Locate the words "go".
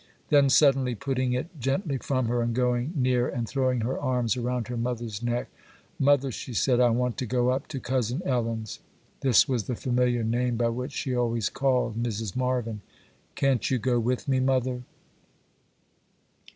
7.27-7.49, 13.77-13.99